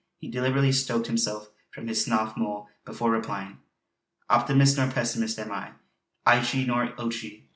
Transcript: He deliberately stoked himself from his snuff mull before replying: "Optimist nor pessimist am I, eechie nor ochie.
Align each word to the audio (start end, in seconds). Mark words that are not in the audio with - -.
He 0.17 0.27
deliberately 0.27 0.71
stoked 0.71 1.05
himself 1.05 1.51
from 1.69 1.85
his 1.87 2.03
snuff 2.03 2.35
mull 2.35 2.67
before 2.85 3.11
replying: 3.11 3.59
"Optimist 4.31 4.75
nor 4.75 4.89
pessimist 4.89 5.37
am 5.37 5.51
I, 5.51 5.73
eechie 6.25 6.65
nor 6.65 6.87
ochie. 6.97 7.43